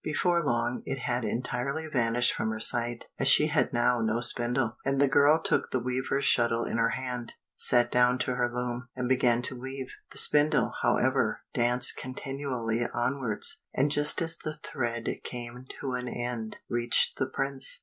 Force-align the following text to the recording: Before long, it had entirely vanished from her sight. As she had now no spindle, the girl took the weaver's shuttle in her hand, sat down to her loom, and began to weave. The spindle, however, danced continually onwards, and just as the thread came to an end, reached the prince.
Before 0.03 0.43
long, 0.43 0.81
it 0.87 0.97
had 0.97 1.23
entirely 1.23 1.85
vanished 1.85 2.33
from 2.33 2.49
her 2.49 2.59
sight. 2.59 3.05
As 3.19 3.27
she 3.27 3.45
had 3.49 3.71
now 3.71 3.99
no 3.99 4.19
spindle, 4.19 4.77
the 4.83 5.07
girl 5.07 5.39
took 5.39 5.69
the 5.69 5.79
weaver's 5.79 6.25
shuttle 6.25 6.63
in 6.65 6.77
her 6.77 6.89
hand, 6.97 7.35
sat 7.55 7.91
down 7.91 8.17
to 8.25 8.33
her 8.33 8.49
loom, 8.51 8.87
and 8.95 9.07
began 9.07 9.43
to 9.43 9.59
weave. 9.61 9.93
The 10.09 10.17
spindle, 10.17 10.73
however, 10.81 11.41
danced 11.53 11.97
continually 11.97 12.87
onwards, 12.91 13.61
and 13.75 13.91
just 13.91 14.23
as 14.23 14.37
the 14.39 14.55
thread 14.63 15.07
came 15.23 15.67
to 15.81 15.91
an 15.91 16.07
end, 16.07 16.57
reached 16.67 17.19
the 17.19 17.27
prince. 17.27 17.79